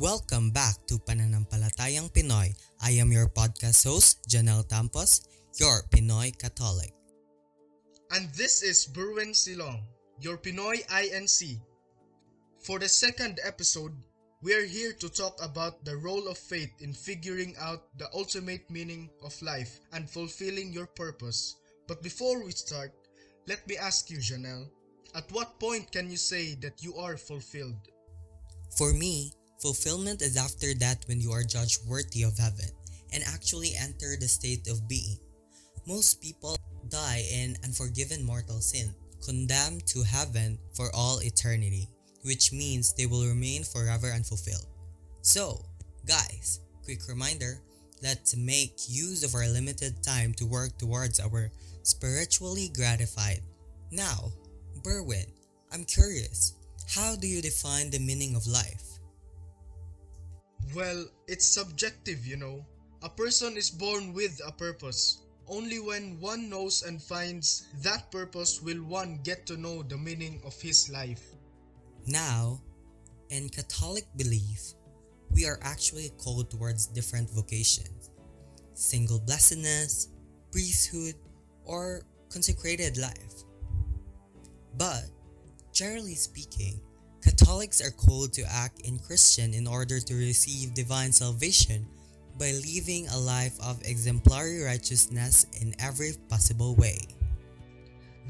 Welcome 0.00 0.48
back 0.48 0.80
to 0.88 0.96
Pananampalatayang 0.96 2.08
Pinoy. 2.16 2.56
I 2.80 2.96
am 3.04 3.12
your 3.12 3.28
podcast 3.28 3.84
host, 3.84 4.24
Janelle 4.24 4.64
Tampos, 4.64 5.28
your 5.60 5.84
Pinoy 5.92 6.32
Catholic. 6.40 6.96
And 8.08 8.32
this 8.32 8.64
is 8.64 8.88
Berwin 8.88 9.36
Silong, 9.36 9.84
your 10.16 10.40
Pinoy 10.40 10.80
INC. 10.88 11.60
For 12.64 12.80
the 12.80 12.88
second 12.88 13.44
episode, 13.44 13.92
we 14.40 14.56
are 14.56 14.64
here 14.64 14.96
to 14.96 15.12
talk 15.12 15.36
about 15.44 15.84
the 15.84 16.00
role 16.00 16.32
of 16.32 16.40
faith 16.40 16.72
in 16.80 16.96
figuring 16.96 17.52
out 17.60 17.84
the 18.00 18.08
ultimate 18.16 18.64
meaning 18.72 19.12
of 19.20 19.36
life 19.44 19.84
and 19.92 20.08
fulfilling 20.08 20.72
your 20.72 20.88
purpose. 20.88 21.60
But 21.84 22.00
before 22.00 22.40
we 22.40 22.56
start, 22.56 22.96
let 23.44 23.68
me 23.68 23.76
ask 23.76 24.08
you, 24.08 24.16
Janelle, 24.16 24.64
at 25.12 25.28
what 25.28 25.60
point 25.60 25.92
can 25.92 26.08
you 26.08 26.16
say 26.16 26.56
that 26.64 26.80
you 26.80 26.96
are 26.96 27.20
fulfilled? 27.20 27.92
For 28.80 28.96
me, 28.96 29.36
fulfillment 29.60 30.22
is 30.22 30.36
after 30.36 30.74
that 30.74 31.04
when 31.06 31.20
you 31.20 31.32
are 31.32 31.44
judged 31.44 31.86
worthy 31.86 32.22
of 32.22 32.38
heaven 32.38 32.70
and 33.12 33.22
actually 33.24 33.72
enter 33.78 34.16
the 34.18 34.28
state 34.28 34.68
of 34.68 34.88
being. 34.88 35.18
Most 35.86 36.20
people 36.22 36.56
die 36.88 37.24
in 37.32 37.56
unforgiven 37.64 38.24
mortal 38.24 38.60
sin, 38.60 38.94
condemned 39.24 39.86
to 39.88 40.02
heaven 40.02 40.58
for 40.74 40.90
all 40.94 41.20
eternity, 41.22 41.88
which 42.22 42.52
means 42.52 42.92
they 42.92 43.06
will 43.06 43.26
remain 43.26 43.64
forever 43.64 44.08
unfulfilled. 44.08 44.66
So, 45.22 45.64
guys, 46.06 46.60
quick 46.84 47.06
reminder 47.08 47.60
let's 48.02 48.36
make 48.36 48.88
use 48.88 49.22
of 49.24 49.34
our 49.34 49.46
limited 49.46 50.02
time 50.02 50.32
to 50.34 50.46
work 50.46 50.76
towards 50.78 51.20
our 51.20 51.50
spiritually 51.82 52.70
gratified. 52.74 53.42
Now, 53.90 54.32
Berwin, 54.82 55.26
I'm 55.72 55.84
curious, 55.84 56.54
how 56.88 57.16
do 57.16 57.26
you 57.26 57.42
define 57.42 57.90
the 57.90 57.98
meaning 57.98 58.36
of 58.36 58.46
life? 58.46 58.99
Well, 60.74 61.06
it's 61.26 61.46
subjective, 61.46 62.26
you 62.26 62.36
know. 62.36 62.64
A 63.02 63.08
person 63.08 63.56
is 63.56 63.70
born 63.70 64.12
with 64.12 64.40
a 64.46 64.52
purpose. 64.52 65.22
Only 65.48 65.80
when 65.80 66.20
one 66.20 66.48
knows 66.48 66.82
and 66.82 67.02
finds 67.02 67.66
that 67.82 68.10
purpose 68.12 68.62
will 68.62 68.84
one 68.84 69.20
get 69.24 69.46
to 69.46 69.56
know 69.56 69.82
the 69.82 69.98
meaning 69.98 70.40
of 70.44 70.60
his 70.60 70.88
life. 70.90 71.24
Now, 72.06 72.60
in 73.30 73.48
Catholic 73.48 74.06
belief, 74.16 74.74
we 75.30 75.46
are 75.46 75.58
actually 75.62 76.10
called 76.18 76.50
towards 76.50 76.86
different 76.86 77.30
vocations 77.30 78.10
single 78.74 79.20
blessedness, 79.20 80.08
priesthood, 80.50 81.14
or 81.66 82.02
consecrated 82.30 82.96
life. 82.96 83.44
But, 84.78 85.04
generally 85.72 86.14
speaking, 86.14 86.80
Catholics 87.22 87.80
are 87.80 87.90
called 87.90 88.32
to 88.34 88.42
act 88.50 88.80
in 88.80 88.98
Christian 88.98 89.52
in 89.54 89.66
order 89.66 90.00
to 90.00 90.14
receive 90.14 90.74
divine 90.74 91.12
salvation 91.12 91.86
by 92.38 92.52
living 92.52 93.06
a 93.08 93.18
life 93.18 93.58
of 93.62 93.80
exemplary 93.84 94.62
righteousness 94.62 95.46
in 95.60 95.74
every 95.78 96.12
possible 96.28 96.74
way. 96.76 96.98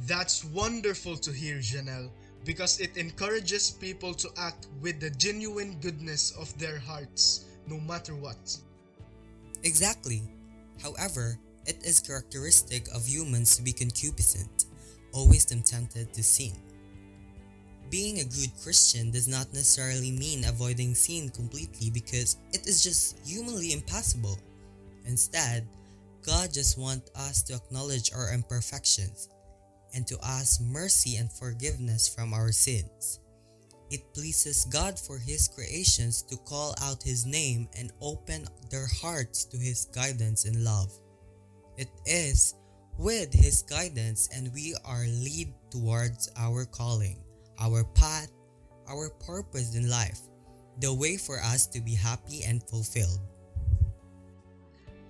That's 0.07 0.45
wonderful 0.45 1.17
to 1.19 1.31
hear, 1.31 1.59
Janelle, 1.59 2.11
because 2.45 2.81
it 2.81 2.97
encourages 2.97 3.71
people 3.71 4.15
to 4.15 4.29
act 4.37 4.67
with 4.81 4.99
the 4.99 5.11
genuine 5.11 5.79
goodness 5.81 6.33
of 6.33 6.57
their 6.59 6.79
hearts, 6.79 7.45
no 7.69 7.79
matter 7.79 8.17
what. 8.17 8.57
Exactly. 9.63 10.23
However, 10.83 11.39
it 11.67 11.85
is 11.85 12.01
characteristic 12.01 12.89
of 12.95 13.07
humans 13.07 13.55
to 13.57 13.63
be 13.63 13.73
concupiscent, 13.73 14.65
always 15.13 15.45
tempted 15.45 16.13
to 16.15 16.23
sin. 16.23 16.57
Being 17.91 18.21
a 18.21 18.25
good 18.25 18.51
Christian 18.63 19.11
does 19.11 19.27
not 19.27 19.53
necessarily 19.53 20.13
mean 20.13 20.45
avoiding 20.45 20.95
sin 20.95 21.29
completely 21.29 21.91
because 21.91 22.37
it 22.53 22.69
is 22.69 22.85
just 22.85 23.19
humanly 23.27 23.73
impossible. 23.73 24.39
Instead, 25.07 25.67
God 26.25 26.53
just 26.53 26.79
wants 26.79 27.11
us 27.17 27.43
to 27.45 27.55
acknowledge 27.55 28.13
our 28.15 28.33
imperfections 28.33 29.29
and 29.93 30.07
to 30.07 30.17
ask 30.23 30.61
mercy 30.61 31.17
and 31.17 31.33
forgiveness 31.33 32.09
from 32.09 32.33
our 32.33 32.53
sins. 32.53 33.19
It 33.91 34.15
pleases 34.15 34.67
God 34.67 34.97
for 34.97 35.19
His 35.19 35.49
creations 35.49 36.23
to 36.31 36.37
call 36.37 36.77
out 36.81 37.03
His 37.03 37.27
name 37.27 37.69
and 37.77 37.91
open 38.01 38.47
their 38.71 38.87
hearts 39.03 39.45
to 39.47 39.57
His 39.57 39.87
guidance 39.87 40.45
and 40.45 40.63
love. 40.63 40.93
It 41.77 41.91
is 42.07 42.55
with 42.99 43.33
His 43.33 43.63
guidance 43.63 44.29
and 44.33 44.55
we 44.55 44.77
are 44.85 45.07
lead 45.09 45.53
towards 45.73 46.31
our 46.37 46.65
calling 46.67 47.17
our 47.61 47.85
path, 47.95 48.33
our 48.89 49.11
purpose 49.25 49.77
in 49.77 49.89
life, 49.89 50.21
the 50.81 50.93
way 50.93 51.17
for 51.17 51.39
us 51.41 51.67
to 51.67 51.81
be 51.81 51.95
happy 51.95 52.43
and 52.43 52.63
fulfilled. 52.65 53.21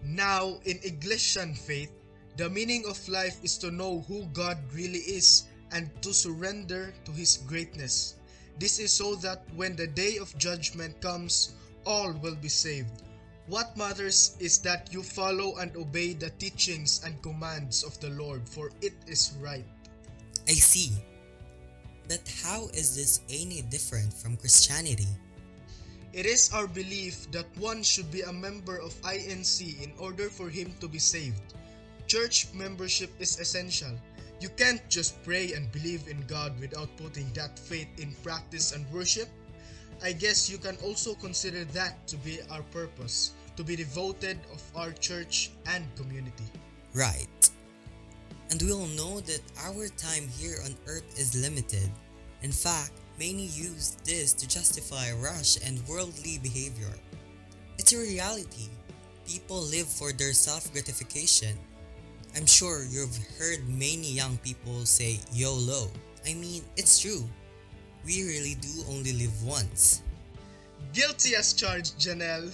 Now, 0.03 0.59
in 0.65 0.81
Iglesian 0.83 1.55
faith, 1.55 1.93
the 2.37 2.49
meaning 2.49 2.85
of 2.89 2.97
life 3.09 3.37
is 3.43 3.59
to 3.59 3.71
know 3.71 4.01
who 4.09 4.25
God 4.33 4.59
really 4.73 5.01
is 5.01 5.45
and 5.73 5.91
to 6.03 6.13
surrender 6.15 6.95
to 7.05 7.13
His 7.13 7.39
greatness. 7.47 8.17
This 8.59 8.79
is 8.79 8.93
so 8.93 9.15
that 9.17 9.45
when 9.55 9.77
the 9.77 9.87
day 9.87 10.17
of 10.19 10.37
judgment 10.39 11.01
comes, 11.01 11.55
all 11.87 12.13
will 12.13 12.37
be 12.37 12.49
saved. 12.49 13.03
What 13.47 13.77
matters 13.77 14.37
is 14.39 14.59
that 14.63 14.93
you 14.93 15.03
follow 15.03 15.57
and 15.59 15.75
obey 15.77 16.13
the 16.13 16.31
teachings 16.39 17.03
and 17.05 17.21
commands 17.23 17.83
of 17.83 17.99
the 18.01 18.11
Lord, 18.11 18.49
for 18.49 18.71
it 18.81 18.95
is 19.07 19.35
right. 19.41 19.67
I 20.49 20.53
see. 20.53 20.93
But 22.11 22.27
how 22.43 22.67
is 22.75 22.99
this 22.99 23.23
any 23.31 23.63
different 23.63 24.13
from 24.13 24.37
Christianity? 24.37 25.07
It 26.13 26.27
is 26.27 26.51
our 26.51 26.67
belief 26.67 27.31
that 27.31 27.47
one 27.55 27.85
should 27.87 28.11
be 28.11 28.23
a 28.27 28.33
member 28.33 28.83
of 28.83 28.99
INC 29.07 29.63
in 29.79 29.93
order 29.97 30.27
for 30.27 30.51
him 30.51 30.75
to 30.81 30.89
be 30.89 30.99
saved. 30.99 31.55
Church 32.09 32.51
membership 32.53 33.15
is 33.21 33.39
essential. 33.39 33.95
You 34.41 34.49
can't 34.59 34.83
just 34.91 35.23
pray 35.23 35.53
and 35.55 35.71
believe 35.71 36.09
in 36.11 36.27
God 36.27 36.59
without 36.59 36.91
putting 36.97 37.31
that 37.39 37.57
faith 37.57 37.95
in 38.03 38.11
practice 38.27 38.73
and 38.75 38.83
worship. 38.91 39.29
I 40.03 40.11
guess 40.11 40.51
you 40.51 40.59
can 40.59 40.75
also 40.83 41.15
consider 41.15 41.63
that 41.79 42.09
to 42.09 42.17
be 42.27 42.41
our 42.51 42.67
purpose, 42.75 43.39
to 43.55 43.63
be 43.63 43.77
devoted 43.77 44.41
of 44.51 44.59
our 44.75 44.91
church 44.99 45.53
and 45.71 45.87
community. 45.95 46.51
Right. 46.93 47.31
And 48.51 48.61
we 48.61 48.73
all 48.73 48.91
know 48.99 49.21
that 49.21 49.41
our 49.65 49.89
time 49.95 50.27
here 50.27 50.59
on 50.65 50.75
earth 50.89 51.19
is 51.19 51.41
limited. 51.41 51.89
In 52.43 52.51
fact, 52.51 52.91
many 53.19 53.47
use 53.47 53.97
this 54.05 54.33
to 54.35 54.49
justify 54.49 55.13
rush 55.13 55.57
and 55.65 55.87
worldly 55.87 56.39
behavior. 56.39 56.91
It's 57.79 57.93
a 57.93 57.99
reality. 57.99 58.69
People 59.27 59.63
live 59.63 59.87
for 59.87 60.13
their 60.13 60.33
self 60.33 60.73
gratification. 60.73 61.57
I'm 62.37 62.47
sure 62.47 62.85
you've 62.85 63.17
heard 63.39 63.69
many 63.69 64.11
young 64.11 64.37
people 64.39 64.85
say 64.85 65.21
YOLO. 65.33 65.91
I 66.27 66.35
mean, 66.35 66.63
it's 66.77 66.99
true. 66.99 67.25
We 68.05 68.25
really 68.25 68.55
do 68.55 68.83
only 68.89 69.13
live 69.13 69.45
once. 69.45 70.03
Guilty 70.93 71.37
as 71.37 71.53
charged, 71.53 71.99
Janelle. 71.99 72.51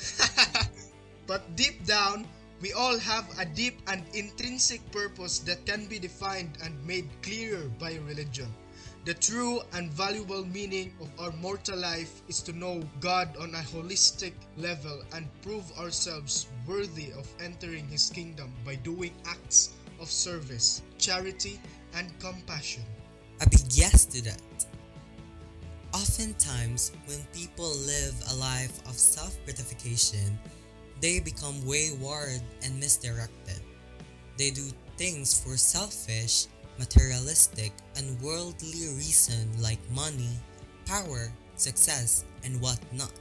but 1.26 1.56
deep 1.56 1.84
down, 1.86 2.26
we 2.60 2.72
all 2.72 2.98
have 2.98 3.26
a 3.38 3.44
deep 3.44 3.80
and 3.86 4.02
intrinsic 4.14 4.80
purpose 4.90 5.40
that 5.40 5.66
can 5.66 5.86
be 5.86 5.98
defined 5.98 6.58
and 6.62 6.86
made 6.86 7.08
clearer 7.22 7.68
by 7.78 7.96
religion. 8.06 8.52
The 9.04 9.14
true 9.14 9.60
and 9.72 9.92
valuable 9.92 10.44
meaning 10.46 10.92
of 11.00 11.08
our 11.20 11.32
mortal 11.38 11.78
life 11.78 12.22
is 12.28 12.42
to 12.42 12.52
know 12.52 12.82
God 12.98 13.36
on 13.36 13.54
a 13.54 13.62
holistic 13.62 14.32
level 14.56 15.02
and 15.14 15.28
prove 15.42 15.70
ourselves 15.78 16.48
worthy 16.66 17.12
of 17.12 17.28
entering 17.40 17.86
His 17.86 18.10
kingdom 18.10 18.52
by 18.64 18.74
doing 18.74 19.12
acts 19.24 19.74
of 20.00 20.10
service, 20.10 20.82
charity, 20.98 21.60
and 21.94 22.10
compassion. 22.18 22.82
A 23.40 23.48
big 23.48 23.62
yes 23.70 24.06
to 24.06 24.24
that. 24.24 24.42
Oftentimes, 25.94 26.90
when 27.06 27.22
people 27.32 27.70
live 27.86 28.14
a 28.32 28.34
life 28.34 28.80
of 28.88 28.98
self 28.98 29.38
gratification, 29.44 30.36
they 31.00 31.20
become 31.20 31.64
wayward 31.66 32.40
and 32.62 32.78
misdirected. 32.80 33.60
They 34.38 34.50
do 34.50 34.68
things 34.96 35.38
for 35.38 35.56
selfish, 35.56 36.46
materialistic, 36.78 37.72
and 37.96 38.20
worldly 38.20 38.88
reason 38.96 39.50
like 39.60 39.80
money, 39.90 40.36
power, 40.86 41.32
success, 41.56 42.24
and 42.44 42.60
whatnot. 42.60 43.12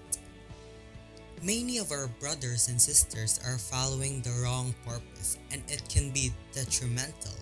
Many 1.43 1.77
of 1.77 1.91
our 1.91 2.07
brothers 2.19 2.69
and 2.69 2.81
sisters 2.81 3.39
are 3.45 3.57
following 3.57 4.21
the 4.21 4.31
wrong 4.41 4.73
purpose 4.85 5.37
and 5.51 5.61
it 5.67 5.83
can 5.89 6.11
be 6.11 6.31
detrimental. 6.53 7.35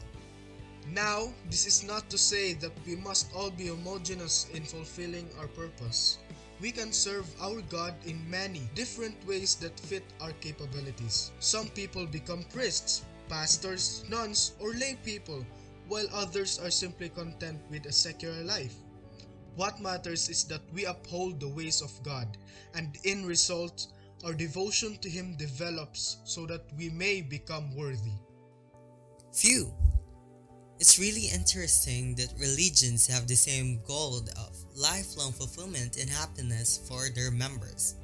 Now, 0.91 1.31
this 1.49 1.65
is 1.65 1.83
not 1.83 2.09
to 2.09 2.17
say 2.17 2.53
that 2.55 2.73
we 2.85 2.95
must 2.97 3.31
all 3.33 3.49
be 3.49 3.67
homogeneous 3.67 4.47
in 4.53 4.65
fulfilling 4.65 5.29
our 5.39 5.47
purpose. 5.47 6.17
We 6.63 6.71
can 6.71 6.93
serve 6.93 7.27
our 7.41 7.59
God 7.59 7.93
in 8.05 8.23
many 8.29 8.69
different 8.73 9.19
ways 9.27 9.55
that 9.55 9.77
fit 9.77 10.05
our 10.21 10.31
capabilities. 10.39 11.33
Some 11.39 11.67
people 11.67 12.05
become 12.05 12.45
priests, 12.53 13.03
pastors, 13.27 14.05
nuns, 14.07 14.53
or 14.61 14.71
lay 14.71 14.97
people, 15.03 15.45
while 15.89 16.07
others 16.13 16.59
are 16.63 16.71
simply 16.71 17.09
content 17.09 17.59
with 17.69 17.85
a 17.85 17.91
secular 17.91 18.45
life. 18.45 18.75
What 19.57 19.81
matters 19.81 20.29
is 20.29 20.45
that 20.45 20.61
we 20.71 20.85
uphold 20.85 21.41
the 21.41 21.49
ways 21.49 21.81
of 21.81 21.91
God, 22.01 22.37
and 22.75 22.97
in 23.03 23.25
result, 23.25 23.87
our 24.23 24.33
devotion 24.33 24.95
to 24.99 25.09
Him 25.09 25.35
develops 25.35 26.19
so 26.23 26.45
that 26.45 26.63
we 26.77 26.89
may 26.89 27.19
become 27.19 27.75
worthy. 27.75 28.15
Phew! 29.33 29.67
It's 30.79 30.97
really 30.97 31.27
interesting 31.27 32.15
that 32.15 32.39
religions 32.39 33.05
have 33.07 33.27
the 33.27 33.35
same 33.35 33.81
goal 33.85 34.23
of 34.37 34.62
lifelong 34.75 35.31
fulfillment 35.31 35.97
and 35.97 36.09
happiness 36.09 36.81
for 36.87 37.09
their 37.09 37.31
members, 37.31 37.95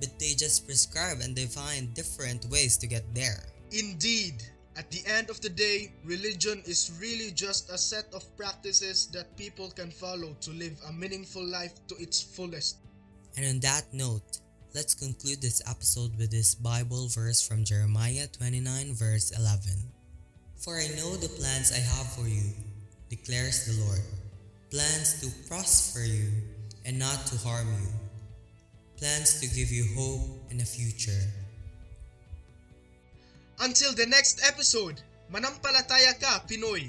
but 0.00 0.18
they 0.18 0.34
just 0.34 0.66
prescribe 0.66 1.18
and 1.22 1.34
define 1.34 1.92
different 1.94 2.46
ways 2.46 2.76
to 2.78 2.86
get 2.86 3.04
there. 3.14 3.44
Indeed, 3.72 4.42
at 4.76 4.90
the 4.90 5.02
end 5.06 5.30
of 5.30 5.40
the 5.40 5.50
day, 5.50 5.92
religion 6.04 6.62
is 6.64 6.96
really 7.00 7.30
just 7.32 7.70
a 7.70 7.78
set 7.78 8.06
of 8.14 8.24
practices 8.36 9.06
that 9.12 9.36
people 9.36 9.70
can 9.70 9.90
follow 9.90 10.36
to 10.40 10.50
live 10.52 10.78
a 10.88 10.92
meaningful 10.92 11.44
life 11.44 11.74
to 11.88 11.96
its 11.96 12.22
fullest. 12.22 12.76
And 13.36 13.46
on 13.46 13.60
that 13.60 13.84
note, 13.92 14.40
let's 14.74 14.94
conclude 14.94 15.42
this 15.42 15.62
episode 15.68 16.16
with 16.16 16.30
this 16.30 16.54
Bible 16.54 17.08
verse 17.08 17.46
from 17.46 17.64
Jeremiah 17.64 18.26
29, 18.26 18.94
verse 18.94 19.32
11. 19.36 19.72
For 20.56 20.76
I 20.76 20.88
know 20.96 21.16
the 21.16 21.28
plans 21.28 21.72
I 21.72 21.80
have 21.80 22.12
for 22.12 22.28
you, 22.28 22.52
declares 23.08 23.66
the 23.66 23.84
Lord 23.84 24.00
plans 24.70 25.20
to 25.20 25.26
prosper 25.48 26.00
you 26.00 26.30
and 26.86 26.98
not 26.98 27.26
to 27.26 27.36
harm 27.38 27.66
you, 27.66 27.88
plans 28.96 29.40
to 29.40 29.46
give 29.48 29.70
you 29.70 29.84
hope 29.96 30.50
and 30.50 30.60
a 30.60 30.64
future. 30.64 31.26
Until 33.60 33.92
the 33.92 34.06
next 34.06 34.40
episode, 34.46 35.02
manampalataya 35.32 36.14
ka, 36.20 36.42
Pinoy! 36.48 36.88